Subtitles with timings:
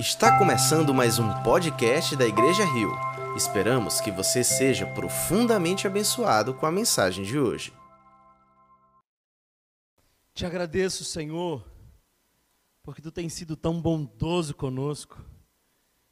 [0.00, 2.90] Está começando mais um podcast da Igreja Rio.
[3.36, 7.70] Esperamos que você seja profundamente abençoado com a mensagem de hoje.
[10.32, 11.62] Te agradeço, Senhor,
[12.82, 15.22] porque tu tens sido tão bondoso conosco.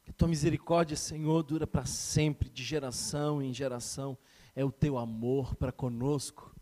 [0.03, 4.15] Que tua misericórdia, Senhor, dura para sempre, de geração em geração.
[4.55, 6.55] É o teu amor para conosco.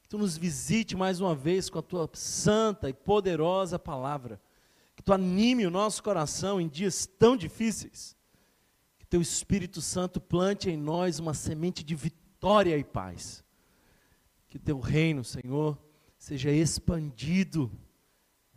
[0.00, 4.40] Que tu nos visite mais uma vez com a tua santa e poderosa palavra.
[5.04, 8.16] Tu anime o nosso coração em dias tão difíceis.
[8.98, 13.44] Que teu Espírito Santo plante em nós uma semente de vitória e paz.
[14.48, 15.78] Que teu reino, Senhor,
[16.16, 17.70] seja expandido.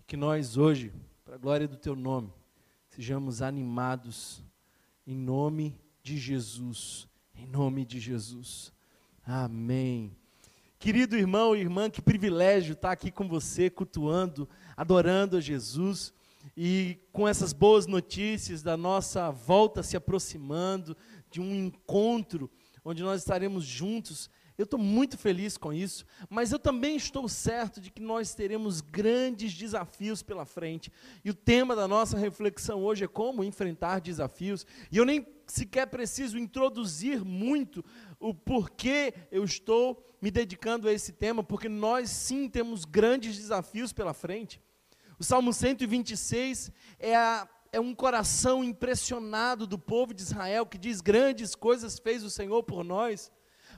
[0.05, 0.93] Que nós hoje,
[1.25, 2.31] para a glória do teu nome,
[2.87, 4.41] sejamos animados
[5.05, 7.09] em nome de Jesus.
[7.35, 8.71] Em nome de Jesus.
[9.25, 10.15] Amém.
[10.79, 16.13] Querido irmão e irmã, que privilégio estar aqui com você, cultuando, adorando a Jesus
[16.55, 20.95] e com essas boas notícias da nossa volta se aproximando,
[21.29, 22.49] de um encontro
[22.83, 27.79] onde nós estaremos juntos eu estou muito feliz com isso, mas eu também estou certo
[27.79, 30.91] de que nós teremos grandes desafios pela frente.
[31.23, 34.65] E o tema da nossa reflexão hoje é como enfrentar desafios.
[34.91, 37.85] E eu nem sequer preciso introduzir muito
[38.19, 43.93] o porquê eu estou me dedicando a esse tema, porque nós sim temos grandes desafios
[43.93, 44.59] pela frente.
[45.19, 51.01] O Salmo 126 é a é um coração impressionado do povo de Israel que diz:
[51.01, 53.31] Grandes coisas fez o Senhor por nós.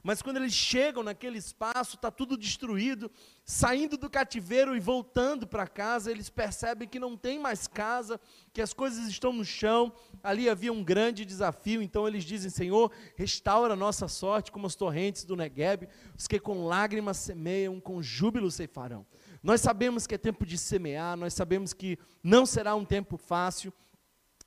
[0.03, 3.11] Mas quando eles chegam naquele espaço, está tudo destruído,
[3.43, 8.19] saindo do cativeiro e voltando para casa, eles percebem que não tem mais casa,
[8.53, 9.91] que as coisas estão no chão.
[10.23, 14.75] Ali havia um grande desafio, então eles dizem: Senhor, restaura a nossa sorte como as
[14.75, 15.87] torrentes do Negueb,
[16.17, 19.05] os que com lágrimas semeiam, com júbilo ceifarão.
[19.41, 23.73] Nós sabemos que é tempo de semear, nós sabemos que não será um tempo fácil,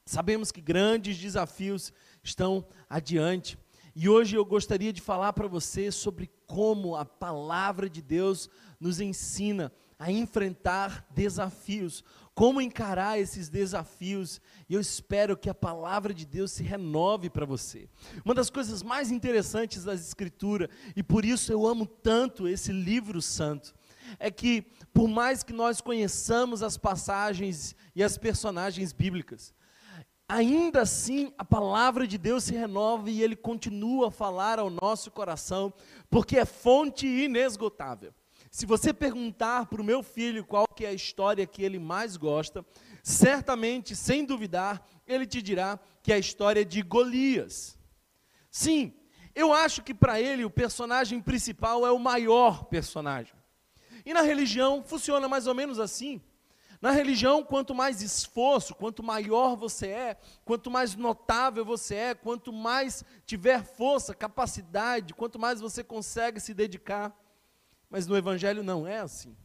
[0.05, 3.59] sabemos que grandes desafios estão adiante.
[3.95, 8.49] E hoje eu gostaria de falar para você sobre como a palavra de Deus
[8.81, 12.03] nos ensina a enfrentar desafios,
[12.35, 14.41] como encarar esses desafios.
[14.69, 17.89] E eu espero que a palavra de Deus se renove para você.
[18.25, 23.21] Uma das coisas mais interessantes das Escrituras, e por isso eu amo tanto esse livro
[23.23, 23.75] santo,
[24.19, 29.55] é que, por mais que nós conheçamos as passagens e as personagens bíblicas,
[30.29, 35.11] ainda assim a palavra de Deus se renova e ele continua a falar ao nosso
[35.11, 35.73] coração,
[36.11, 38.15] porque é fonte inesgotável.
[38.51, 42.17] Se você perguntar para o meu filho qual que é a história que ele mais
[42.19, 42.65] gosta,
[43.03, 47.79] certamente, sem duvidar, ele te dirá que é a história de Golias.
[48.51, 48.95] Sim,
[49.35, 53.35] eu acho que para ele o personagem principal é o maior personagem.
[54.05, 56.21] E na religião funciona mais ou menos assim.
[56.81, 62.53] Na religião, quanto mais esforço, quanto maior você é, quanto mais notável você é, quanto
[62.53, 67.17] mais tiver força, capacidade, quanto mais você consegue se dedicar.
[67.89, 69.37] Mas no Evangelho não é assim.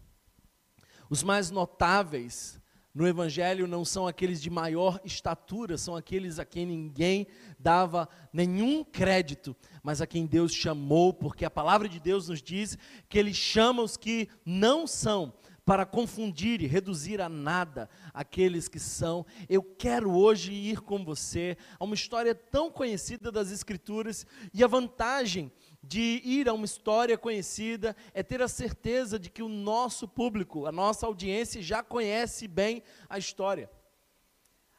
[1.11, 2.59] Os mais notáveis
[2.97, 7.27] no Evangelho não são aqueles de maior estatura, são aqueles a quem ninguém
[7.59, 12.75] dava nenhum crédito, mas a quem Deus chamou, porque a palavra de Deus nos diz
[13.07, 15.31] que Ele chama os que não são,
[15.63, 19.25] para confundir e reduzir a nada aqueles que são.
[19.49, 24.67] Eu quero hoje ir com você a uma história tão conhecida das Escrituras e a
[24.67, 25.51] vantagem
[25.87, 30.65] de ir a uma história conhecida é ter a certeza de que o nosso público,
[30.65, 33.69] a nossa audiência já conhece bem a história.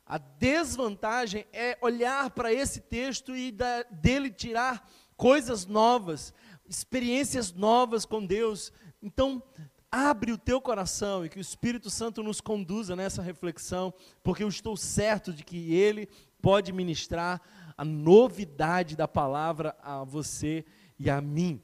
[0.04, 6.32] A desvantagem é olhar para esse texto e da, dele tirar coisas novas,
[6.68, 8.72] experiências novas com Deus.
[9.02, 9.42] Então,
[9.90, 13.92] Abre o teu coração e que o Espírito Santo nos conduza nessa reflexão,
[14.22, 16.06] porque eu estou certo de que Ele
[16.42, 17.40] pode ministrar
[17.74, 20.62] a novidade da palavra a você
[20.98, 21.62] e a mim.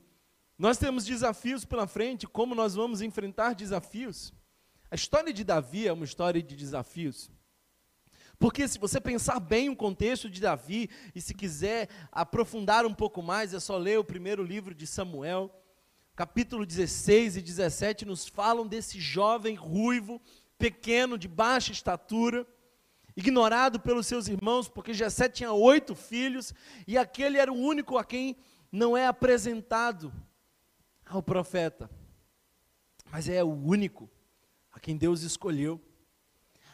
[0.59, 4.33] Nós temos desafios pela frente, como nós vamos enfrentar desafios?
[4.91, 7.31] A história de Davi é uma história de desafios.
[8.39, 13.23] Porque se você pensar bem o contexto de Davi, e se quiser aprofundar um pouco
[13.23, 15.51] mais, é só ler o primeiro livro de Samuel
[16.17, 20.23] capítulo 16 e 17 nos falam desse jovem ruivo,
[20.57, 22.47] pequeno, de baixa estatura,
[23.17, 26.55] ignorado pelos seus irmãos, porque Jessé tinha oito filhos,
[26.87, 28.37] e aquele era o único a quem
[28.75, 30.13] não é apresentado
[31.07, 31.89] ao profeta,
[33.09, 34.11] mas é o único
[34.73, 35.81] a quem Deus escolheu,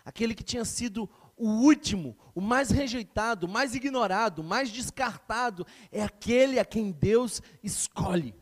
[0.02, 5.66] aquele que tinha sido o último, o mais rejeitado, o mais ignorado, o mais descartado,
[5.92, 8.34] é aquele a quem Deus escolhe.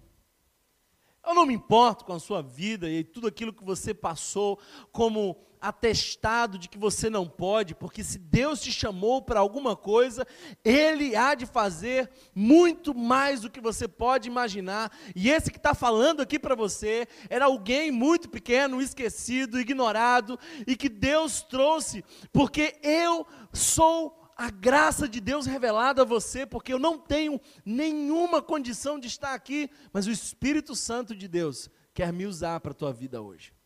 [1.27, 4.61] Eu não me importo com a sua vida e tudo aquilo que você passou
[4.93, 10.27] como atestado de que você não pode, porque se Deus te chamou para alguma coisa,
[10.65, 14.93] Ele há de fazer muito mais do que você pode imaginar.
[15.15, 20.77] E esse que está falando aqui para você era alguém muito pequeno, esquecido, ignorado, e
[20.77, 26.79] que Deus trouxe, porque eu sou a graça de Deus revelada a você, porque eu
[26.79, 32.25] não tenho nenhuma condição de estar aqui, mas o Espírito Santo de Deus quer me
[32.25, 33.58] usar para a tua vida hoje.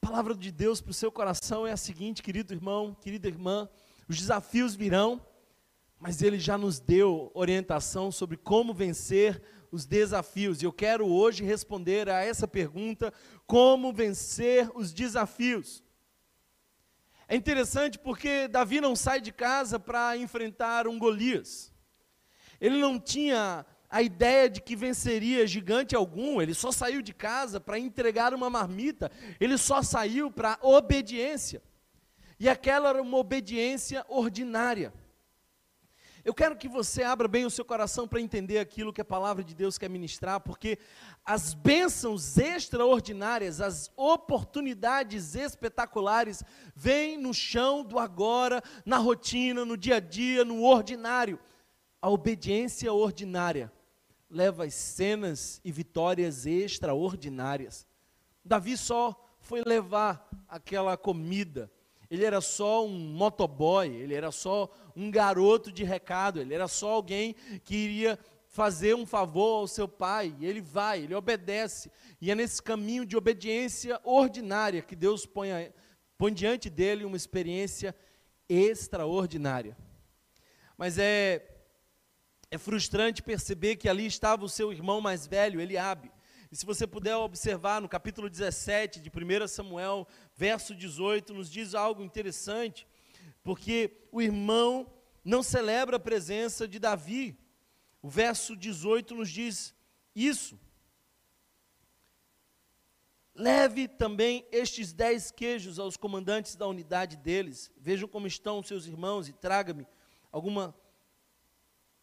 [0.00, 3.68] A palavra de Deus para o seu coração é a seguinte, querido irmão, querida irmã:
[4.08, 5.20] os desafios virão,
[5.98, 10.62] mas Ele já nos deu orientação sobre como vencer os desafios.
[10.62, 13.12] E eu quero hoje responder a essa pergunta:
[13.46, 15.82] como vencer os desafios?
[17.26, 21.70] É interessante porque Davi não sai de casa para enfrentar um Golias.
[22.60, 27.58] Ele não tinha a ideia de que venceria gigante algum, ele só saiu de casa
[27.58, 31.62] para entregar uma marmita, ele só saiu para obediência.
[32.38, 34.92] E aquela era uma obediência ordinária.
[36.24, 39.42] Eu quero que você abra bem o seu coração para entender aquilo que a palavra
[39.42, 40.78] de Deus quer ministrar, porque
[41.24, 46.44] as bênçãos extraordinárias, as oportunidades espetaculares,
[46.76, 51.38] vêm no chão do agora, na rotina, no dia a dia, no ordinário.
[52.02, 53.72] A obediência ordinária
[54.30, 57.86] leva cenas e vitórias extraordinárias.
[58.44, 61.70] Davi só foi levar aquela comida.
[62.10, 66.90] Ele era só um motoboy, ele era só um garoto de recado, ele era só
[66.90, 67.34] alguém
[67.64, 72.34] que iria fazer um favor ao seu pai, e ele vai, ele obedece, e é
[72.34, 75.50] nesse caminho de obediência ordinária que Deus põe,
[76.16, 77.94] põe diante dele uma experiência
[78.48, 79.76] extraordinária.
[80.78, 81.57] Mas é
[82.50, 86.10] é frustrante perceber que ali estava o seu irmão mais velho, Eliabe.
[86.50, 91.74] E se você puder observar no capítulo 17 de 1 Samuel, verso 18, nos diz
[91.74, 92.86] algo interessante,
[93.42, 94.90] porque o irmão
[95.22, 97.38] não celebra a presença de Davi.
[98.00, 99.74] O verso 18 nos diz
[100.14, 100.58] isso.
[103.34, 107.70] Leve também estes dez queijos aos comandantes da unidade deles.
[107.76, 109.86] Vejam como estão seus irmãos e traga-me
[110.32, 110.74] alguma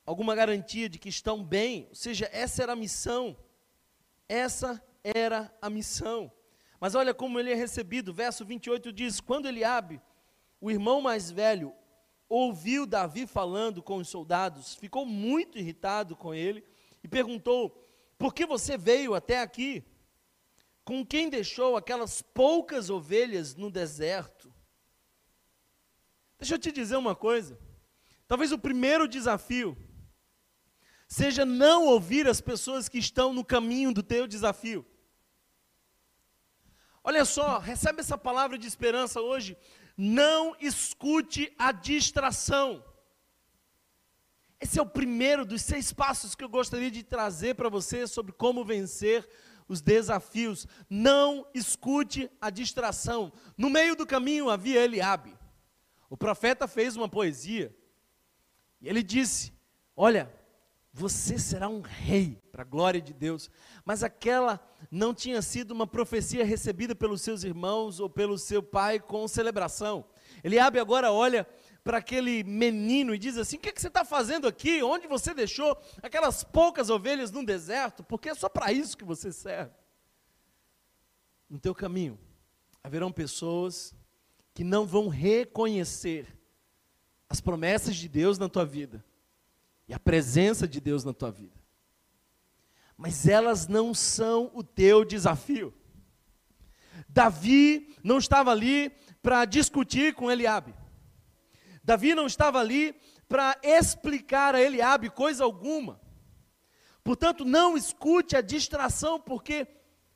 [0.05, 1.87] alguma garantia de que estão bem.
[1.89, 3.35] Ou seja, essa era a missão.
[4.29, 6.31] Essa era a missão.
[6.79, 8.13] Mas olha como ele é recebido.
[8.13, 10.01] Verso 28 diz: Quando Eliabe,
[10.61, 11.73] o irmão mais velho,
[12.29, 16.63] ouviu Davi falando com os soldados, ficou muito irritado com ele
[17.03, 17.69] e perguntou:
[18.17, 19.83] Por que você veio até aqui?
[20.83, 24.53] Com quem deixou aquelas poucas ovelhas no deserto?
[26.37, 27.59] Deixa eu te dizer uma coisa.
[28.27, 29.75] Talvez o primeiro desafio
[31.15, 34.85] seja não ouvir as pessoas que estão no caminho do teu desafio.
[37.01, 39.55] Olha só, recebe essa palavra de esperança hoje.
[39.95, 42.83] Não escute a distração.
[44.59, 48.33] Esse é o primeiro dos seis passos que eu gostaria de trazer para você sobre
[48.33, 49.25] como vencer
[49.69, 50.67] os desafios.
[50.89, 53.31] Não escute a distração.
[53.57, 55.33] No meio do caminho havia Eliabe.
[56.09, 57.73] O profeta fez uma poesia
[58.81, 59.53] e ele disse:
[59.95, 60.29] Olha,
[60.97, 63.51] você será um rei, para a glória de Deus.
[63.83, 68.97] Mas aquela não tinha sido uma profecia recebida pelos seus irmãos ou pelo seu pai
[68.97, 70.05] com celebração.
[70.41, 71.45] Eliabe agora olha
[71.83, 74.81] para aquele menino e diz assim: O que, é que você está fazendo aqui?
[74.81, 78.01] Onde você deixou aquelas poucas ovelhas no deserto?
[78.01, 79.73] Porque é só para isso que você serve.
[81.49, 82.17] No teu caminho
[82.81, 83.93] haverão pessoas
[84.53, 86.39] que não vão reconhecer
[87.27, 89.03] as promessas de Deus na tua vida
[89.87, 91.55] e a presença de Deus na tua vida.
[92.97, 95.73] Mas elas não são o teu desafio.
[97.07, 100.73] Davi não estava ali para discutir com Eliabe.
[101.83, 102.95] Davi não estava ali
[103.27, 105.99] para explicar a Eliabe coisa alguma.
[107.03, 109.67] Portanto, não escute a distração, porque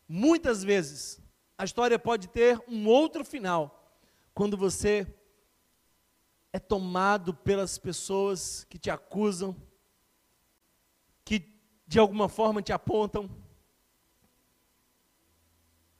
[0.07, 1.21] muitas vezes
[1.57, 3.93] a história pode ter um outro final
[4.33, 5.05] quando você
[6.51, 9.55] é tomado pelas pessoas que te acusam,
[11.23, 11.53] que
[11.85, 13.29] de alguma forma te apontam.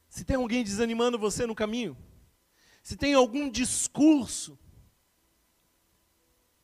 [0.07, 1.95] Se tem alguém desanimando você no caminho,
[2.81, 4.57] se tem algum discurso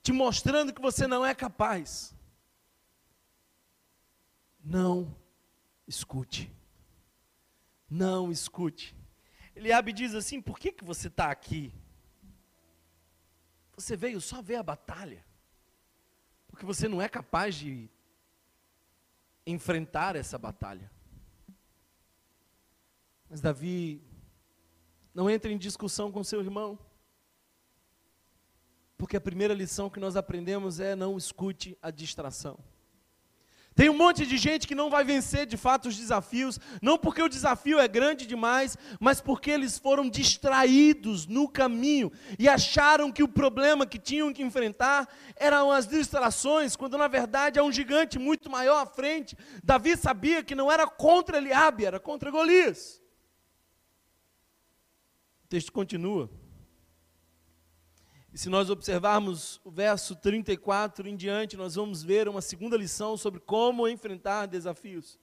[0.02, 2.16] te mostrando que você não é capaz,
[4.64, 5.16] não
[5.88, 6.52] escute.
[7.90, 8.96] Não escute.
[9.56, 11.72] Eliabe diz assim: por que, que você está aqui?
[13.76, 15.26] Você veio só ver a batalha.
[16.48, 17.90] Porque você não é capaz de
[19.46, 20.90] enfrentar essa batalha.
[23.30, 24.02] Mas Davi
[25.14, 26.80] não entra em discussão com seu irmão.
[28.98, 32.58] Porque a primeira lição que nós aprendemos é não escute a distração.
[33.76, 37.22] Tem um monte de gente que não vai vencer de fato os desafios, não porque
[37.22, 43.22] o desafio é grande demais, mas porque eles foram distraídos no caminho e acharam que
[43.22, 48.18] o problema que tinham que enfrentar eram as distrações, quando na verdade há um gigante
[48.18, 49.38] muito maior à frente.
[49.62, 53.02] Davi sabia que não era contra Eliabe, era contra Golias.
[55.44, 56.30] O texto continua.
[58.36, 63.16] E se nós observarmos o verso 34 em diante, nós vamos ver uma segunda lição
[63.16, 65.18] sobre como enfrentar desafios.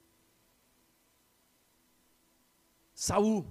[2.95, 3.47] Saul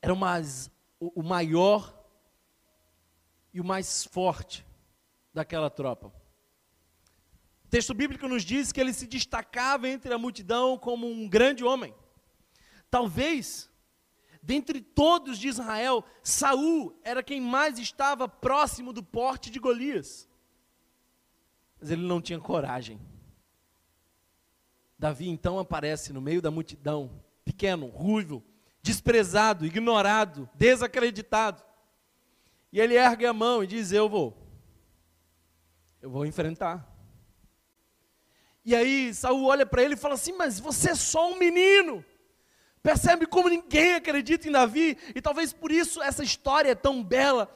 [0.00, 1.94] era o, maior
[3.52, 4.66] e o mais forte
[5.34, 6.06] daquela tropa.
[7.66, 11.64] O texto bíblico nos diz que ele se destacava entre a multidão como um grande
[11.64, 11.94] homem.
[12.90, 13.70] Talvez
[14.48, 20.26] Dentre todos de Israel, Saul era quem mais estava próximo do porte de Golias.
[21.78, 22.98] Mas ele não tinha coragem.
[24.98, 28.42] Davi então aparece no meio da multidão, pequeno, ruivo,
[28.80, 31.62] desprezado, ignorado, desacreditado.
[32.72, 34.34] E ele ergue a mão e diz: Eu vou.
[36.00, 36.90] Eu vou enfrentar.
[38.64, 42.02] E aí Saul olha para ele e fala assim: Mas você é só um menino.
[42.88, 47.54] Percebe como ninguém acredita em Davi, e talvez por isso essa história é tão bela.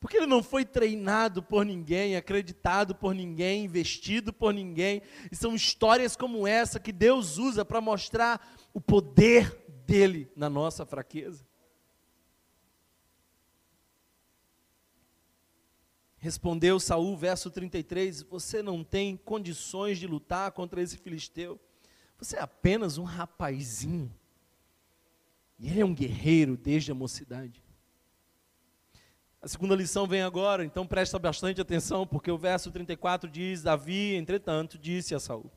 [0.00, 5.00] Porque ele não foi treinado por ninguém, acreditado por ninguém, investido por ninguém.
[5.30, 8.44] E são histórias como essa que Deus usa para mostrar
[8.74, 9.56] o poder
[9.86, 11.46] dele na nossa fraqueza.
[16.16, 21.60] Respondeu Saul, verso 33: Você não tem condições de lutar contra esse filisteu.
[22.18, 24.12] Você é apenas um rapazinho.
[25.58, 27.62] E ele é um guerreiro desde a mocidade.
[29.40, 34.14] A segunda lição vem agora, então presta bastante atenção, porque o verso 34 diz: Davi,
[34.14, 35.50] entretanto, disse a Saul: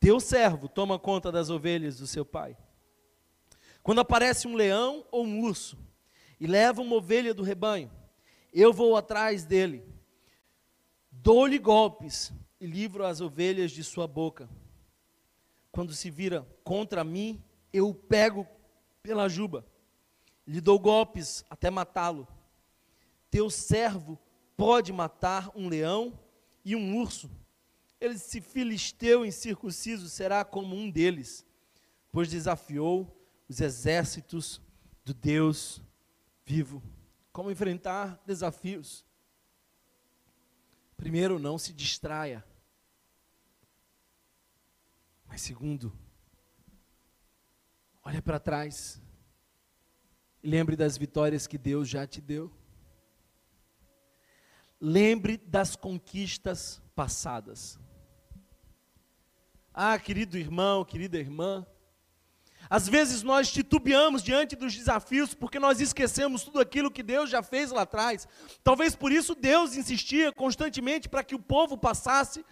[0.00, 2.56] Teu servo toma conta das ovelhas do seu pai.
[3.82, 5.78] Quando aparece um leão ou um urso
[6.40, 7.90] e leva uma ovelha do rebanho,
[8.50, 9.84] eu vou atrás dele,
[11.10, 14.48] dou-lhe golpes e livro as ovelhas de sua boca
[15.74, 18.46] quando se vira contra mim, eu o pego
[19.02, 19.66] pela juba,
[20.46, 22.28] lhe dou golpes até matá-lo.
[23.28, 24.16] Teu servo
[24.56, 26.16] pode matar um leão
[26.64, 27.28] e um urso.
[28.00, 31.44] Ele, se filisteu incircunciso, será como um deles,
[32.12, 33.12] pois desafiou
[33.48, 34.62] os exércitos
[35.04, 35.82] do Deus
[36.46, 36.80] vivo.
[37.32, 39.04] Como enfrentar desafios?
[40.96, 42.44] Primeiro, não se distraia.
[45.34, 45.92] Mas segundo,
[48.04, 49.02] olha para trás
[50.40, 52.52] lembre das vitórias que Deus já te deu.
[54.80, 57.80] Lembre das conquistas passadas.
[59.72, 61.66] Ah, querido irmão, querida irmã,
[62.70, 67.42] às vezes nós titubeamos diante dos desafios porque nós esquecemos tudo aquilo que Deus já
[67.42, 68.28] fez lá atrás.
[68.62, 72.44] Talvez por isso Deus insistia constantemente para que o povo passasse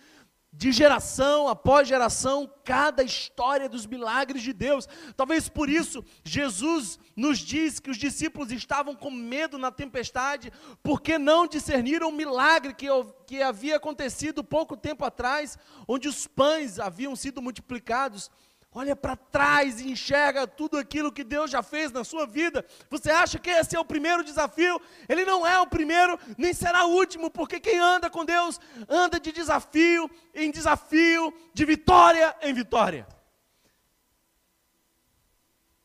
[0.53, 4.87] de geração após geração, cada história dos milagres de Deus.
[5.17, 11.19] Talvez por isso Jesus nos diz que os discípulos estavam com medo na tempestade, porque
[11.19, 12.87] não discerniram o milagre que,
[13.27, 15.57] que havia acontecido pouco tempo atrás,
[15.89, 18.31] onde os pães haviam sido multiplicados
[18.75, 22.65] olha para trás e enxerga tudo aquilo que Deus já fez na sua vida.
[22.89, 24.81] Você acha que esse é o primeiro desafio?
[25.09, 29.21] Ele não é o primeiro, nem será o último, porque quem anda com Deus anda
[29.21, 33.07] de desafio em desafio, de vitória em vitória.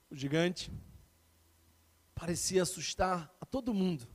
[0.10, 0.72] O gigante
[2.16, 4.08] parecia assustar a todo mundo.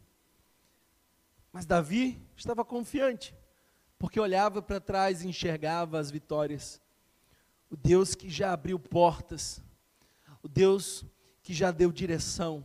[1.52, 3.36] Mas Davi estava confiante,
[3.98, 6.81] porque olhava para trás e enxergava as vitórias
[7.72, 9.62] o Deus que já abriu portas,
[10.42, 11.06] o Deus
[11.42, 12.62] que já deu direção,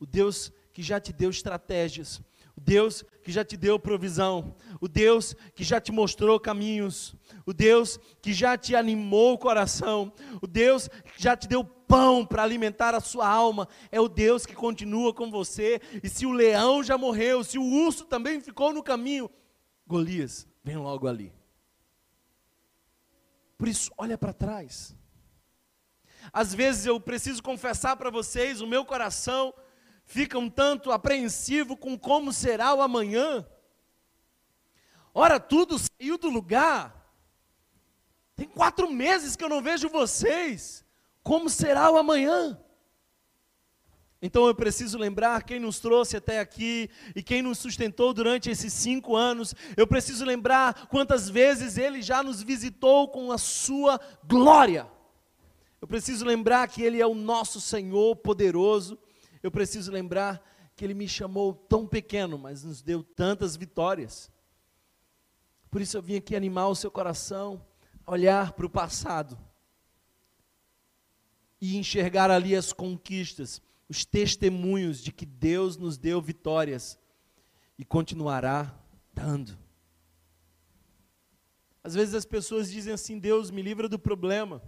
[0.00, 2.22] o Deus que já te deu estratégias,
[2.56, 7.14] o Deus que já te deu provisão, o Deus que já te mostrou caminhos,
[7.44, 12.24] o Deus que já te animou o coração, o Deus que já te deu pão
[12.24, 15.78] para alimentar a sua alma, é o Deus que continua com você.
[16.02, 19.30] E se o leão já morreu, se o urso também ficou no caminho,
[19.86, 21.37] Golias, vem logo ali.
[23.58, 24.94] Por isso, olha para trás.
[26.32, 29.52] Às vezes eu preciso confessar para vocês, o meu coração
[30.04, 33.44] fica um tanto apreensivo com como será o amanhã.
[35.12, 37.12] Ora, tudo saiu do lugar.
[38.36, 40.84] Tem quatro meses que eu não vejo vocês.
[41.24, 42.58] Como será o amanhã?
[44.20, 48.72] Então eu preciso lembrar quem nos trouxe até aqui e quem nos sustentou durante esses
[48.72, 49.54] cinco anos.
[49.76, 54.88] Eu preciso lembrar quantas vezes Ele já nos visitou com a Sua glória.
[55.80, 58.98] Eu preciso lembrar que Ele é o nosso Senhor poderoso.
[59.40, 60.42] Eu preciso lembrar
[60.74, 64.32] que Ele me chamou tão pequeno, mas nos deu tantas vitórias.
[65.70, 67.64] Por isso eu vim aqui animar o seu coração,
[68.04, 69.38] olhar para o passado
[71.60, 76.98] e enxergar ali as conquistas os testemunhos de que Deus nos deu vitórias
[77.78, 78.74] e continuará
[79.14, 79.58] dando.
[81.82, 84.62] Às vezes as pessoas dizem assim: Deus me livra do problema.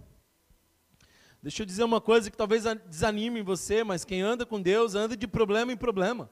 [1.41, 5.17] Deixa eu dizer uma coisa que talvez desanime você, mas quem anda com Deus anda
[5.17, 6.29] de problema em problema.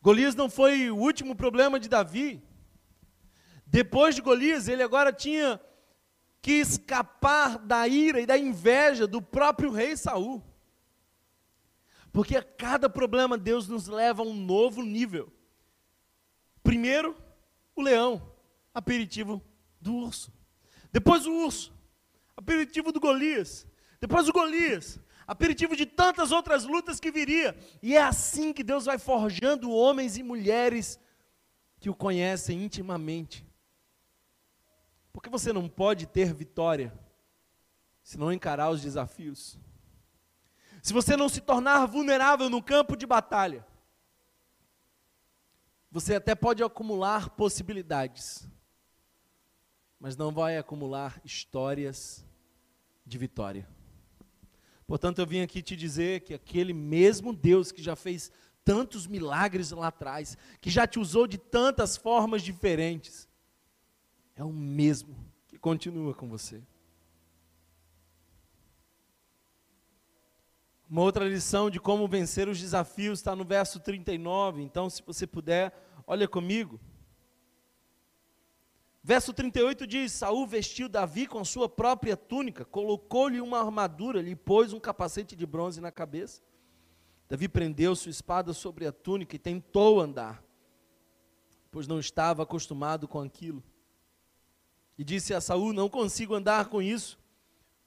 [0.00, 2.42] Golias não foi o último problema de Davi.
[3.66, 5.60] Depois de Golias, ele agora tinha
[6.40, 10.44] que escapar da ira e da inveja do próprio rei Saul.
[12.16, 15.30] Porque a cada problema Deus nos leva a um novo nível.
[16.62, 17.14] Primeiro,
[17.74, 18.32] o leão,
[18.72, 19.42] aperitivo
[19.78, 20.32] do urso.
[20.90, 21.74] Depois o urso,
[22.34, 23.66] aperitivo do Golias.
[24.00, 27.54] Depois o Golias, aperitivo de tantas outras lutas que viria.
[27.82, 30.98] E é assim que Deus vai forjando homens e mulheres
[31.78, 33.46] que o conhecem intimamente.
[35.12, 36.98] Porque você não pode ter vitória
[38.02, 39.58] se não encarar os desafios
[40.86, 43.66] se você não se tornar vulnerável no campo de batalha,
[45.90, 48.48] você até pode acumular possibilidades,
[49.98, 52.24] mas não vai acumular histórias
[53.04, 53.68] de vitória.
[54.86, 58.30] Portanto, eu vim aqui te dizer que aquele mesmo Deus que já fez
[58.64, 63.28] tantos milagres lá atrás, que já te usou de tantas formas diferentes,
[64.36, 65.16] é o mesmo
[65.48, 66.62] que continua com você.
[70.88, 74.62] Uma outra lição de como vencer os desafios está no verso 39.
[74.62, 75.72] Então, se você puder,
[76.06, 76.80] olha comigo.
[79.02, 84.36] Verso 38 diz: Saul vestiu Davi com a sua própria túnica, colocou-lhe uma armadura, lhe
[84.36, 86.40] pôs um capacete de bronze na cabeça.
[87.28, 90.42] Davi prendeu sua espada sobre a túnica e tentou andar,
[91.70, 93.62] pois não estava acostumado com aquilo.
[94.96, 97.18] E disse a Saul: Não consigo andar com isso,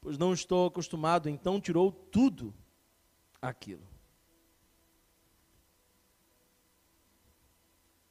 [0.02, 1.30] pois não estou acostumado.
[1.30, 2.54] Então tirou tudo
[3.42, 3.88] aquilo.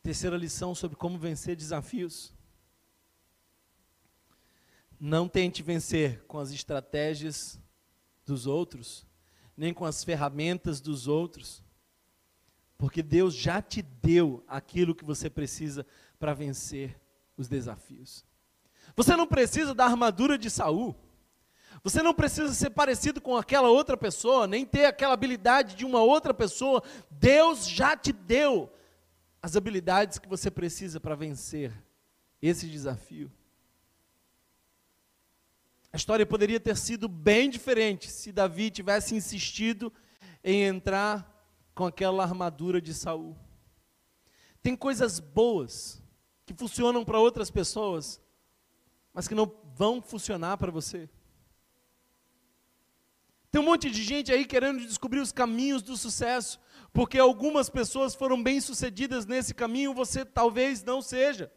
[0.02, 2.32] Terceira lição sobre como vencer desafios.
[4.98, 7.60] Não tente vencer com as estratégias
[8.24, 9.06] dos outros,
[9.56, 11.62] nem com as ferramentas dos outros,
[12.76, 15.84] porque Deus já te deu aquilo que você precisa
[16.18, 16.98] para vencer
[17.36, 18.24] os desafios.
[18.96, 20.96] Você não precisa da armadura de Saul.
[21.82, 26.02] Você não precisa ser parecido com aquela outra pessoa, nem ter aquela habilidade de uma
[26.02, 26.82] outra pessoa.
[27.10, 28.72] Deus já te deu
[29.40, 31.72] as habilidades que você precisa para vencer
[32.42, 33.30] esse desafio.
[35.92, 39.92] A história poderia ter sido bem diferente se Davi tivesse insistido
[40.44, 41.34] em entrar
[41.74, 43.36] com aquela armadura de Saul.
[44.62, 46.02] Tem coisas boas
[46.44, 48.20] que funcionam para outras pessoas,
[49.14, 51.08] mas que não vão funcionar para você.
[53.58, 56.60] Tem um monte de gente aí querendo descobrir os caminhos do sucesso,
[56.92, 61.50] porque algumas pessoas foram bem-sucedidas nesse caminho, você talvez não seja.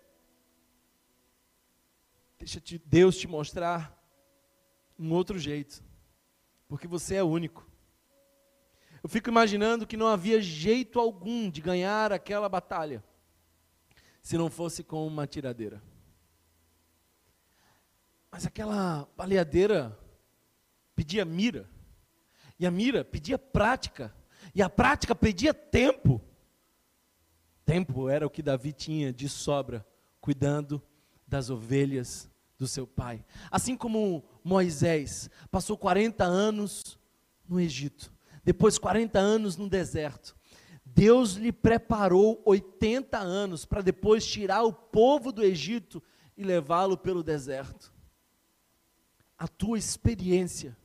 [2.39, 3.95] Deixa Deus te mostrar
[4.97, 5.83] um outro jeito,
[6.67, 7.69] porque você é único.
[9.03, 13.03] Eu fico imaginando que não havia jeito algum de ganhar aquela batalha
[14.23, 15.79] se não fosse com uma tiradeira.
[18.31, 19.95] Mas aquela baleadeira
[20.95, 21.69] pedia mira.
[22.61, 24.13] E a mira pedia prática.
[24.53, 26.21] E a prática pedia tempo.
[27.65, 29.83] Tempo era o que Davi tinha de sobra,
[30.19, 30.79] cuidando
[31.25, 33.25] das ovelhas do seu pai.
[33.49, 36.99] Assim como Moisés passou 40 anos
[37.49, 40.35] no Egito, depois 40 anos no deserto.
[40.85, 46.03] Deus lhe preparou 80 anos para depois tirar o povo do Egito
[46.37, 47.91] e levá-lo pelo deserto.
[49.35, 50.77] A tua experiência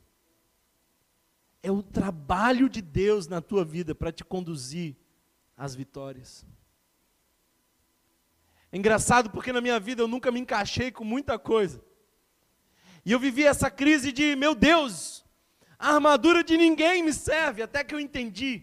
[1.66, 4.94] é o trabalho de Deus na tua vida para te conduzir
[5.56, 6.46] às vitórias.
[8.70, 11.82] É engraçado porque na minha vida eu nunca me encaixei com muita coisa.
[13.04, 15.24] E eu vivi essa crise de, meu Deus,
[15.76, 18.62] a armadura de ninguém me serve, até que eu entendi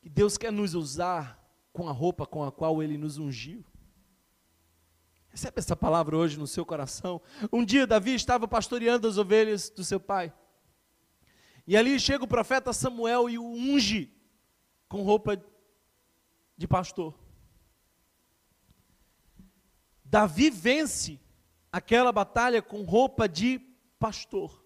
[0.00, 1.36] que Deus quer nos usar
[1.72, 3.64] com a roupa com a qual Ele nos ungiu.
[5.30, 7.20] Recebe essa palavra hoje no seu coração.
[7.52, 10.32] Um dia Davi estava pastoreando as ovelhas do seu pai.
[11.66, 14.12] E ali chega o profeta Samuel e o unge
[14.88, 15.42] com roupa
[16.56, 17.14] de pastor.
[20.04, 21.20] Davi vence
[21.70, 23.58] aquela batalha com roupa de
[23.98, 24.62] pastor.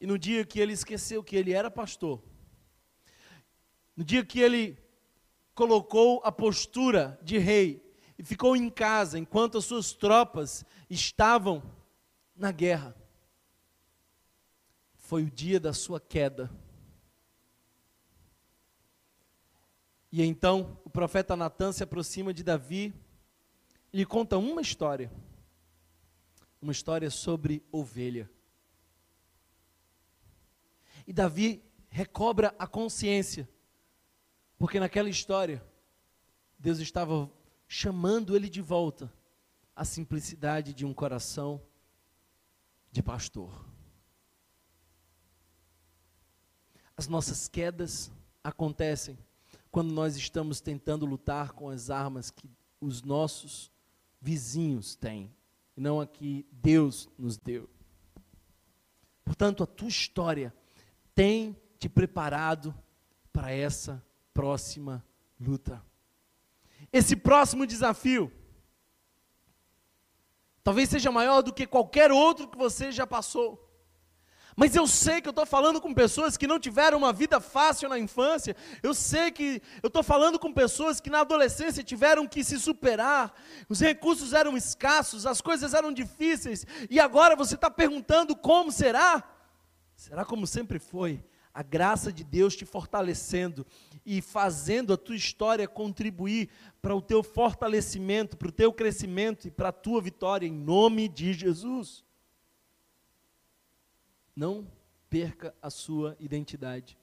[0.00, 2.22] E no dia que ele esqueceu que ele era pastor,
[3.94, 4.78] no dia que ele
[5.54, 11.62] colocou a postura de rei e ficou em casa enquanto as suas tropas estavam
[12.34, 12.96] na guerra,
[15.12, 16.50] foi o dia da sua queda.
[20.10, 22.94] E então o profeta Natan se aproxima de Davi
[23.92, 25.12] e lhe conta uma história.
[26.62, 28.30] Uma história sobre ovelha.
[31.06, 33.46] E Davi recobra a consciência
[34.56, 35.62] porque naquela história,
[36.58, 37.30] Deus estava
[37.68, 39.12] chamando ele de volta
[39.76, 41.62] à simplicidade de um coração
[42.90, 43.71] de pastor.
[47.02, 48.12] As nossas quedas
[48.44, 49.18] acontecem
[49.72, 52.48] quando nós estamos tentando lutar com as armas que
[52.80, 53.72] os nossos
[54.20, 55.34] vizinhos têm,
[55.76, 57.68] e não a que Deus nos deu.
[59.24, 60.54] Portanto, a tua história
[61.12, 62.72] tem te preparado
[63.32, 64.00] para essa
[64.32, 65.04] próxima
[65.40, 65.84] luta.
[66.92, 68.30] Esse próximo desafio
[70.62, 73.71] talvez seja maior do que qualquer outro que você já passou.
[74.56, 77.88] Mas eu sei que eu estou falando com pessoas que não tiveram uma vida fácil
[77.88, 78.54] na infância.
[78.82, 83.32] Eu sei que eu estou falando com pessoas que na adolescência tiveram que se superar.
[83.68, 86.66] Os recursos eram escassos, as coisas eram difíceis.
[86.90, 89.22] E agora você está perguntando como será?
[89.96, 91.24] Será como sempre foi?
[91.54, 93.66] a graça de Deus te fortalecendo
[94.06, 96.48] e fazendo a tua história contribuir
[96.80, 101.08] para o teu fortalecimento, para o teu crescimento e para a tua vitória, em nome
[101.08, 102.04] de Jesus.
[104.34, 104.70] Não
[105.08, 106.98] perca a sua identidade,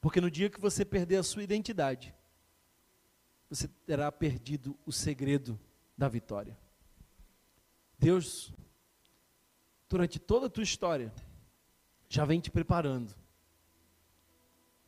[0.00, 2.14] porque no dia que você perder a sua identidade,
[3.48, 5.58] você terá perdido o segredo
[5.96, 6.58] da vitória.
[7.98, 8.52] Deus,
[9.88, 11.12] durante toda a tua história,
[12.08, 13.14] já vem te preparando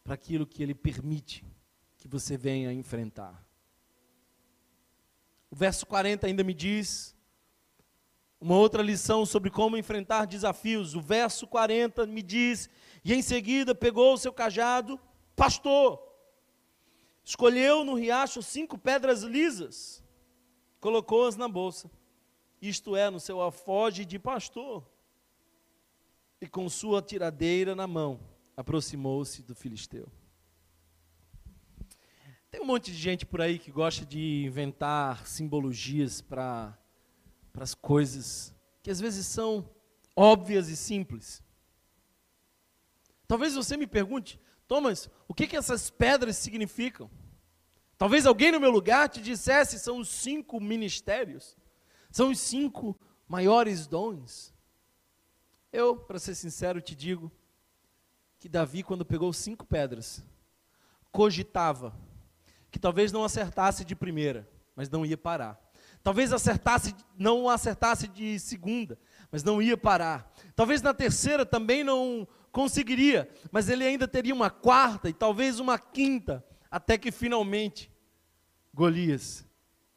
[0.02, 1.44] para aquilo que Ele permite
[1.98, 3.46] que você venha enfrentar.
[5.50, 7.14] O verso 40 ainda me diz
[8.42, 10.96] uma outra lição sobre como enfrentar desafios.
[10.96, 12.68] O verso 40 me diz:
[13.04, 14.98] E em seguida pegou o seu cajado,
[15.36, 16.02] pastor,
[17.24, 20.02] escolheu no riacho cinco pedras lisas,
[20.80, 21.88] colocou-as na bolsa,
[22.60, 24.84] isto é, no seu afoge de pastor,
[26.40, 28.18] e com sua tiradeira na mão
[28.56, 30.08] aproximou-se do filisteu.
[32.50, 36.76] Tem um monte de gente por aí que gosta de inventar simbologias para
[37.54, 39.68] as coisas que às vezes são
[40.16, 41.42] óbvias e simples.
[43.26, 47.10] Talvez você me pergunte, Thomas, o que, que essas pedras significam?
[47.96, 51.56] Talvez alguém no meu lugar te dissesse: são os cinco ministérios,
[52.10, 54.52] são os cinco maiores dons.
[55.72, 57.30] Eu, para ser sincero, te digo
[58.38, 60.22] que Davi, quando pegou cinco pedras,
[61.10, 61.96] cogitava
[62.70, 65.71] que talvez não acertasse de primeira, mas não ia parar.
[66.02, 68.98] Talvez acertasse, não acertasse de segunda,
[69.30, 70.32] mas não ia parar.
[70.56, 75.78] Talvez na terceira também não conseguiria, mas ele ainda teria uma quarta e talvez uma
[75.78, 77.90] quinta, até que finalmente
[78.74, 79.46] Golias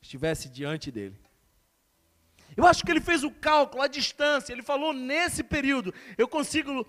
[0.02, 1.20] estivesse diante dele.
[2.56, 6.88] Eu acho que ele fez o cálculo, a distância, ele falou nesse período, eu consigo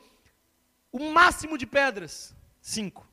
[0.93, 2.35] o máximo de pedras?
[2.61, 3.06] Cinco.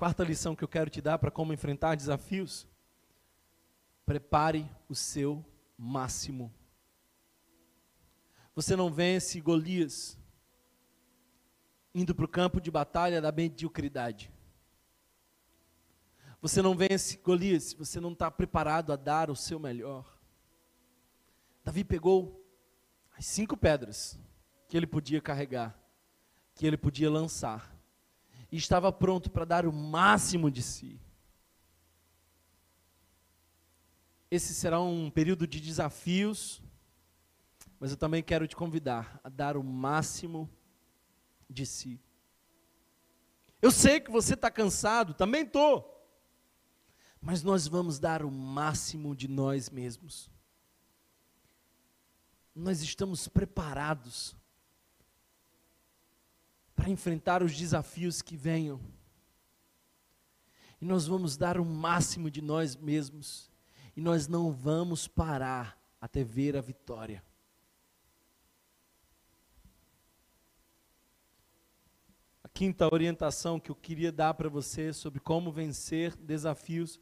[0.00, 2.66] Quarta lição que eu quero te dar para como enfrentar desafios.
[4.06, 5.44] Prepare o seu
[5.76, 6.50] máximo.
[8.54, 10.18] Você não vence Golias
[11.94, 14.32] indo para o campo de batalha da mediocridade.
[16.40, 20.18] Você não vence Golias se você não está preparado a dar o seu melhor.
[21.62, 22.42] Davi pegou
[23.18, 24.18] as cinco pedras
[24.66, 25.78] que ele podia carregar,
[26.54, 27.78] que ele podia lançar,
[28.50, 31.00] e estava pronto para dar o máximo de si.
[34.30, 36.62] Esse será um período de desafios,
[37.78, 40.48] mas eu também quero te convidar a dar o máximo
[41.48, 42.00] de si.
[43.60, 45.96] Eu sei que você está cansado, também estou.
[47.20, 50.30] Mas nós vamos dar o máximo de nós mesmos
[52.54, 54.36] nós estamos preparados
[56.80, 58.80] para enfrentar os desafios que venham.
[60.80, 63.50] e nós vamos dar o máximo de nós mesmos,
[63.94, 67.22] e nós não vamos parar até ver a vitória.
[72.42, 76.98] A quinta orientação que eu queria dar para você sobre como vencer desafios,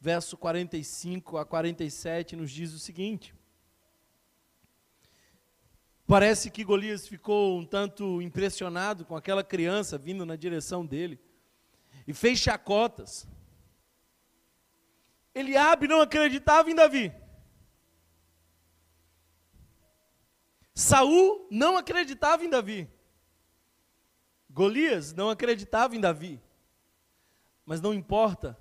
[0.00, 3.32] verso 45 a 47, nos diz o seguinte:
[6.06, 11.18] Parece que Golias ficou um tanto impressionado com aquela criança vindo na direção dele
[12.06, 13.26] e fez chacotas.
[15.34, 17.12] Eliabe não acreditava em Davi.
[20.74, 22.88] Saul não acreditava em Davi.
[24.50, 26.40] Golias não acreditava em Davi.
[27.64, 28.58] Mas não importa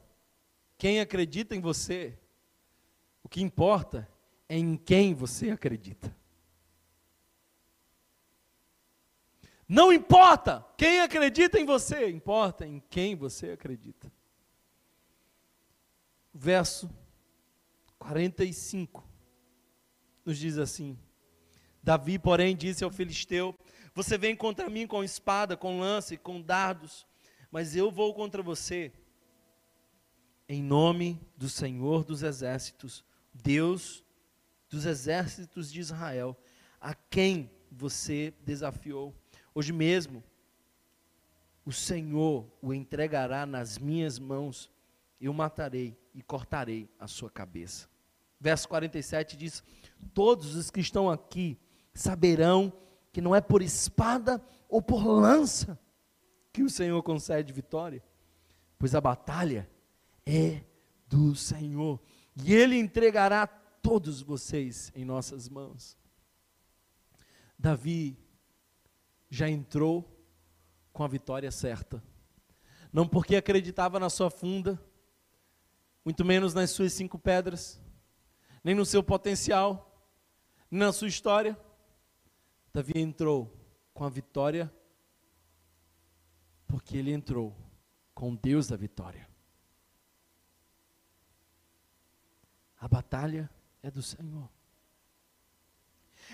[0.78, 2.18] quem acredita em você.
[3.22, 4.10] O que importa
[4.48, 6.16] é em quem você acredita.
[9.68, 14.12] Não importa quem acredita em você, importa em quem você acredita.
[16.34, 16.90] Verso
[18.00, 19.08] 45
[20.26, 20.98] nos diz assim:
[21.82, 23.56] Davi, porém, disse ao filisteu:
[23.94, 27.06] Você vem contra mim com espada, com lança e com dardos,
[27.52, 28.92] mas eu vou contra você
[30.48, 34.04] em nome do Senhor dos exércitos, Deus
[34.70, 36.38] dos exércitos de Israel,
[36.82, 39.16] a quem você desafiou.
[39.56, 40.24] Hoje mesmo,
[41.66, 44.70] o Senhor o entregará nas minhas mãos,
[45.20, 47.88] eu matarei e cortarei a sua cabeça.
[48.40, 49.64] Verso 47 diz:
[50.14, 51.58] Todos os que estão aqui
[51.94, 52.74] saberão
[53.12, 55.80] que não é por espada ou por lança
[56.52, 58.04] que o Senhor concede vitória,
[58.78, 59.70] pois a batalha
[60.26, 60.62] é
[61.08, 62.02] do Senhor,
[62.36, 65.98] e Ele entregará todos vocês em nossas mãos.
[67.58, 68.18] Davi
[69.34, 70.08] já entrou
[70.92, 72.04] com a vitória certa.
[72.92, 74.80] Não porque acreditava na sua funda,
[76.06, 77.82] muito menos nas suas cinco pedras,
[78.64, 80.08] nem no seu potencial,
[80.70, 81.60] nem na sua história.
[82.72, 83.52] Davi entrou
[83.92, 84.72] com a vitória,
[86.68, 87.58] porque ele entrou
[88.14, 89.28] com Deus da vitória.
[92.80, 93.50] A batalha
[93.82, 94.48] é do Senhor.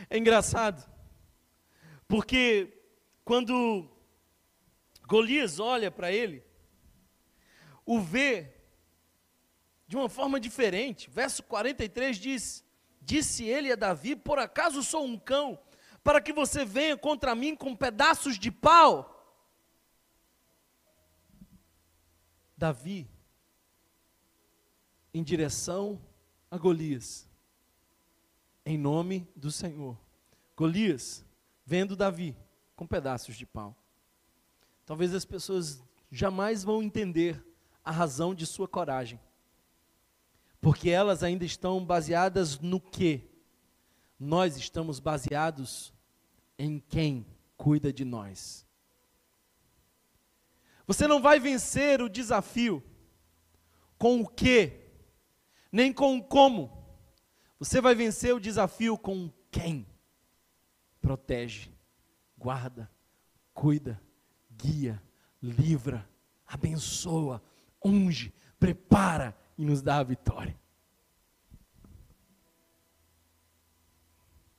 [0.09, 0.85] É engraçado,
[2.05, 2.75] porque
[3.29, 3.87] quando
[5.07, 6.43] Golias olha para ele,
[7.85, 8.55] o vê
[9.87, 11.11] de uma forma diferente.
[11.11, 12.65] Verso 43 diz:
[12.99, 15.59] Disse ele a Davi: Por acaso sou um cão,
[16.03, 19.15] para que você venha contra mim com pedaços de pau?
[22.57, 23.07] Davi,
[25.13, 26.01] em direção
[26.49, 27.29] a Golias,
[28.65, 29.95] em nome do Senhor.
[30.57, 31.23] Golias,
[31.63, 32.35] vendo Davi,
[32.79, 33.75] com pedaços de pau.
[34.85, 37.45] Talvez as pessoas jamais vão entender
[37.83, 39.19] a razão de sua coragem,
[40.61, 43.29] porque elas ainda estão baseadas no que?
[44.17, 45.93] Nós estamos baseados
[46.57, 47.25] em quem
[47.57, 48.65] cuida de nós.
[50.87, 52.81] Você não vai vencer o desafio
[53.97, 54.87] com o que,
[55.69, 56.81] nem com o como.
[57.59, 59.85] Você vai vencer o desafio com quem
[61.01, 61.77] protege
[62.39, 62.89] guarda,
[63.53, 64.01] cuida,
[64.49, 65.03] guia,
[65.43, 66.07] livra,
[66.47, 67.43] abençoa,
[67.83, 70.57] unge, prepara e nos dá a vitória.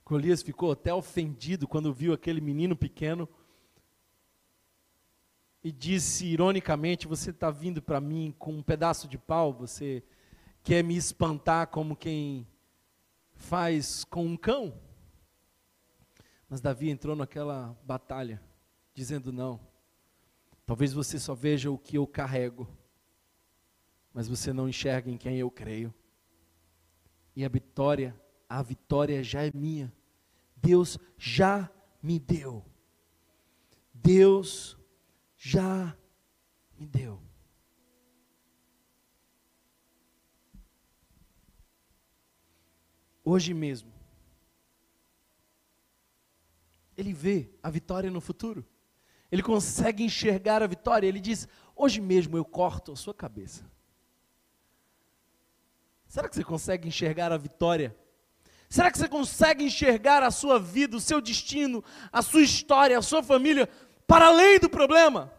[0.04, 3.28] Golias ficou até ofendido quando viu aquele menino pequeno
[5.64, 10.02] e disse ironicamente: Você está vindo para mim com um pedaço de pau, você
[10.62, 12.46] quer me espantar como quem
[13.34, 14.89] faz com um cão?
[16.50, 18.42] Mas Davi entrou naquela batalha,
[18.92, 19.60] dizendo: Não,
[20.66, 22.68] talvez você só veja o que eu carrego,
[24.12, 25.94] mas você não enxerga em quem eu creio.
[27.36, 29.92] E a vitória, a vitória já é minha.
[30.56, 31.70] Deus já
[32.02, 32.64] me deu.
[33.94, 34.76] Deus
[35.36, 35.96] já
[36.76, 37.22] me deu.
[43.24, 43.99] Hoje mesmo,
[47.00, 48.64] ele vê a vitória no futuro.
[49.32, 51.06] Ele consegue enxergar a vitória.
[51.06, 53.64] Ele diz: Hoje mesmo eu corto a sua cabeça.
[56.06, 57.96] Será que você consegue enxergar a vitória?
[58.68, 61.82] Será que você consegue enxergar a sua vida, o seu destino,
[62.12, 63.68] a sua história, a sua família
[64.06, 65.32] para além do problema?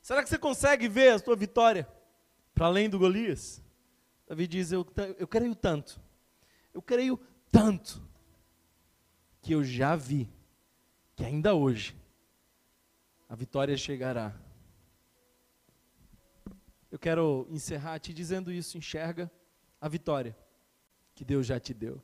[0.00, 1.88] Será que você consegue ver a sua vitória
[2.54, 3.62] para além do Golias?
[4.26, 4.86] Davi diz: Eu,
[5.18, 6.00] eu creio tanto,
[6.72, 7.20] eu creio
[7.50, 8.02] tanto,
[9.42, 10.30] que eu já vi
[11.18, 11.96] que ainda hoje
[13.28, 14.40] a vitória chegará.
[16.92, 19.28] eu quero encerrar te dizendo isso: enxerga
[19.80, 20.38] a vitória
[21.16, 22.00] que Deus já te deu.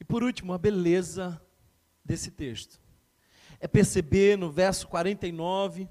[0.00, 1.40] E por último, a beleza
[2.04, 2.80] desse texto.
[3.60, 5.88] É perceber no verso 49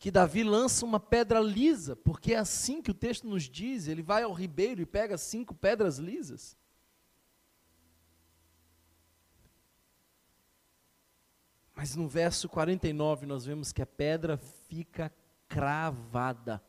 [0.00, 4.02] que Davi lança uma pedra lisa, porque é assim que o texto nos diz, ele
[4.02, 6.58] vai ao ribeiro e pega cinco pedras lisas.
[11.78, 15.14] Mas no verso 49 nós vemos que a pedra fica
[15.46, 16.60] cravada.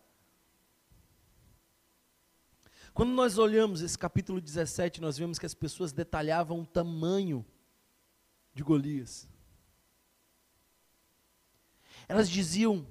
[2.93, 7.43] Quando nós olhamos esse capítulo 17, nós vemos que as pessoas detalhavam o tamanho
[8.53, 9.27] de Golias.
[12.07, 12.85] Elas diziam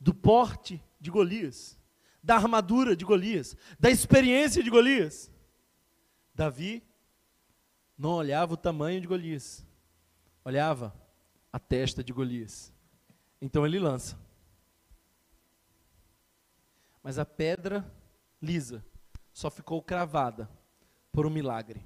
[0.00, 1.78] do porte de Golias,
[2.22, 5.30] da armadura de Golias, da experiência de Golias.
[6.34, 6.82] Davi
[7.98, 9.62] não olhava o tamanho de Golias,
[10.42, 10.98] olhava
[11.52, 12.72] a testa de Golias.
[13.40, 14.18] Então ele lança.
[17.02, 17.90] Mas a pedra
[18.40, 18.84] lisa
[19.32, 20.50] só ficou cravada
[21.12, 21.84] por um milagre.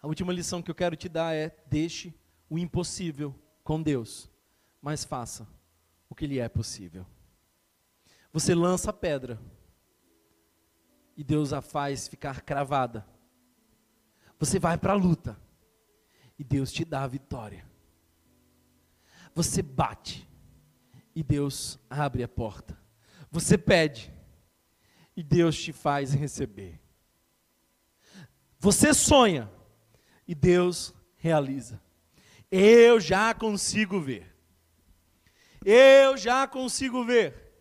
[0.00, 2.14] A última lição que eu quero te dar é: deixe
[2.48, 4.30] o impossível com Deus,
[4.80, 5.46] mas faça
[6.08, 7.06] o que lhe é possível.
[8.32, 9.38] Você lança a pedra
[11.16, 13.06] e Deus a faz ficar cravada.
[14.38, 15.38] Você vai para a luta
[16.42, 17.64] e Deus te dá a vitória.
[19.32, 20.28] Você bate
[21.14, 22.76] e Deus abre a porta.
[23.30, 24.12] Você pede
[25.16, 26.80] e Deus te faz receber.
[28.58, 29.48] Você sonha
[30.26, 31.80] e Deus realiza.
[32.50, 34.36] Eu já consigo ver.
[35.64, 37.52] Eu já consigo ver.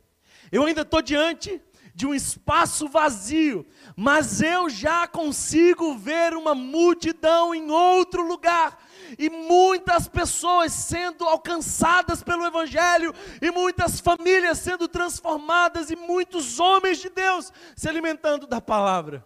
[0.51, 1.61] Eu ainda estou diante
[1.93, 8.77] de um espaço vazio, mas eu já consigo ver uma multidão em outro lugar,
[9.17, 16.99] e muitas pessoas sendo alcançadas pelo Evangelho, e muitas famílias sendo transformadas, e muitos homens
[16.99, 19.25] de Deus se alimentando da palavra.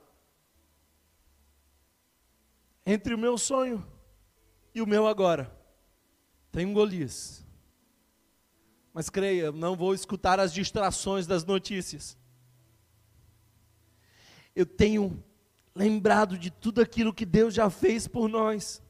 [2.86, 3.86] Entre o meu sonho
[4.73, 5.51] e o meu agora,
[6.51, 7.45] tem um Golias
[8.95, 12.17] mas creia, não vou escutar as distrações das notícias.
[14.55, 15.23] Eu tenho
[15.75, 18.81] lembrado de tudo aquilo que Deus já fez por nós.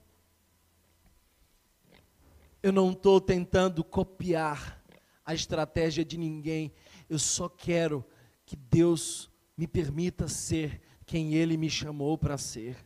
[2.61, 4.83] Eu não estou tentando copiar
[5.25, 6.71] a estratégia de ninguém.
[7.09, 8.05] Eu só quero
[8.45, 12.77] que Deus me permita ser quem Ele me chamou para ser.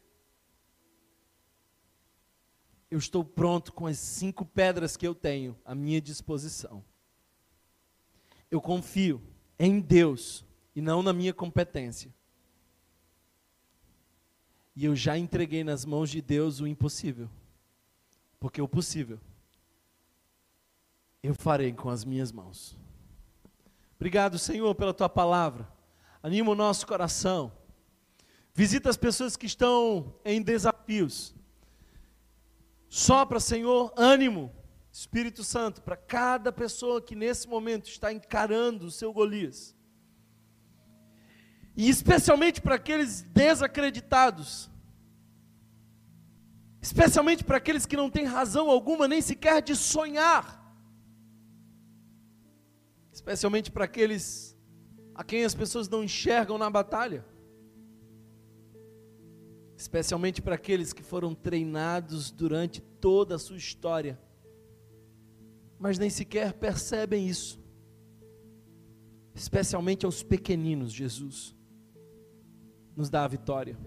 [2.89, 6.83] Eu estou pronto com as cinco pedras que eu tenho à minha disposição
[8.49, 9.21] eu confio
[9.57, 12.13] em Deus e não na minha competência.
[14.79, 17.29] E eu já entreguei nas mãos de Deus o impossível.
[18.39, 19.19] Porque o possível
[21.21, 22.77] eu farei com as minhas mãos.
[23.97, 25.67] Obrigado, Senhor, pela tua palavra.
[26.23, 27.51] Anima o nosso coração.
[28.53, 31.35] Visita as pessoas que estão em desafios.
[32.87, 34.49] Sopra, Senhor, ânimo
[34.93, 39.75] Espírito Santo, para cada pessoa que nesse momento está encarando o seu Golias.
[41.75, 44.69] E especialmente para aqueles desacreditados.
[46.82, 50.58] Especialmente para aqueles que não têm razão alguma nem sequer de sonhar.
[53.12, 54.58] Especialmente para aqueles
[55.13, 57.25] a quem as pessoas não enxergam na batalha.
[59.75, 64.19] Especialmente para aqueles que foram treinados durante toda a sua história
[65.79, 67.58] mas nem sequer percebem isso.
[69.34, 71.55] Especialmente aos pequeninos, Jesus
[72.99, 73.77] nos dá a vitória.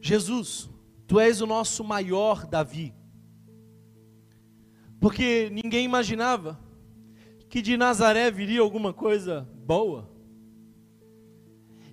[0.00, 0.70] Jesus,
[1.06, 2.94] tu és o nosso maior Davi.
[4.98, 6.58] Porque ninguém imaginava
[7.48, 10.10] que de Nazaré viria alguma coisa boa.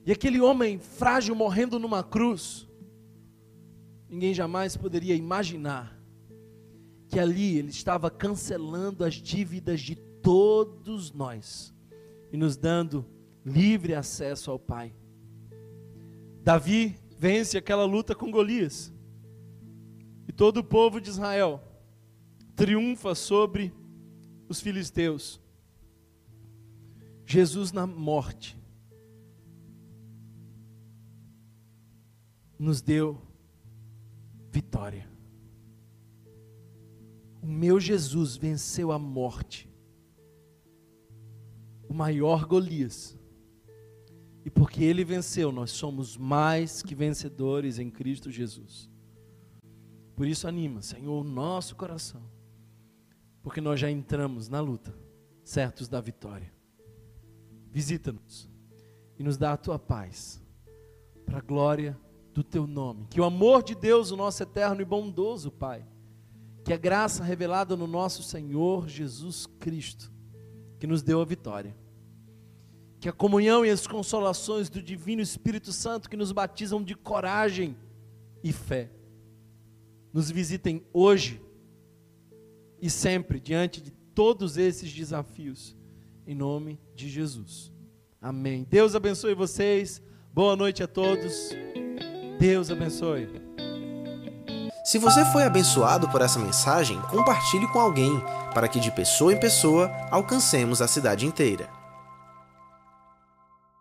[0.05, 2.67] E aquele homem frágil morrendo numa cruz,
[4.09, 5.99] ninguém jamais poderia imaginar
[7.09, 11.73] que ali ele estava cancelando as dívidas de todos nós
[12.31, 13.05] e nos dando
[13.45, 14.93] livre acesso ao Pai.
[16.43, 18.91] Davi vence aquela luta com Golias.
[20.27, 21.61] E todo o povo de Israel
[22.55, 23.73] triunfa sobre
[24.47, 25.39] os filisteus.
[27.25, 28.57] Jesus na morte
[32.57, 33.19] nos deu
[34.51, 35.09] vitória.
[37.41, 39.67] O meu Jesus venceu a morte,
[41.89, 43.17] o maior Golias.
[44.43, 48.89] E porque ele venceu, nós somos mais que vencedores em Cristo Jesus.
[50.15, 52.21] Por isso anima, Senhor, o nosso coração
[53.41, 54.93] porque nós já entramos na luta,
[55.43, 56.51] certos da vitória.
[57.71, 58.49] Visita-nos
[59.17, 60.41] e nos dá a tua paz,
[61.25, 61.97] para a glória
[62.33, 63.07] do teu nome.
[63.09, 65.85] Que o amor de Deus, o nosso eterno e bondoso Pai,
[66.63, 70.11] que a graça revelada no nosso Senhor Jesus Cristo,
[70.79, 71.75] que nos deu a vitória,
[73.01, 77.75] que a comunhão e as consolações do Divino Espírito Santo que nos batizam de coragem
[78.43, 78.91] e fé,
[80.13, 81.41] nos visitem hoje
[82.79, 85.75] e sempre diante de todos esses desafios,
[86.27, 87.71] em nome de Jesus.
[88.21, 88.67] Amém.
[88.69, 89.99] Deus abençoe vocês.
[90.31, 91.49] Boa noite a todos.
[92.39, 93.27] Deus abençoe.
[94.85, 98.11] Se você foi abençoado por essa mensagem, compartilhe com alguém,
[98.53, 101.80] para que de pessoa em pessoa alcancemos a cidade inteira.